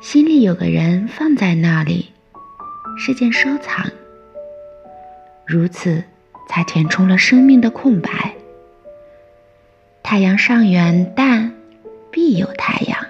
[0.00, 2.12] 心里有个人放在那里
[2.98, 3.90] 是件收藏。
[5.46, 6.02] 如此
[6.48, 8.34] 才填充了生命的空白。
[10.02, 11.52] 太阳上远但
[12.10, 13.05] 必有太阳。